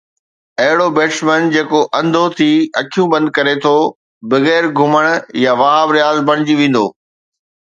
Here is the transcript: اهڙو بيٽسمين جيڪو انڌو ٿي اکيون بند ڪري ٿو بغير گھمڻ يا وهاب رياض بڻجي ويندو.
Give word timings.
اهڙو 0.63 0.87
بيٽسمين 0.95 1.43
جيڪو 1.55 1.81
انڌو 1.99 2.23
ٿي 2.37 2.49
اکيون 2.81 3.07
بند 3.13 3.27
ڪري 3.35 3.55
ٿو 3.63 3.75
بغير 4.31 4.63
گھمڻ 4.79 5.05
يا 5.43 5.53
وهاب 5.61 5.87
رياض 5.97 6.17
بڻجي 6.29 6.55
ويندو. 6.61 6.85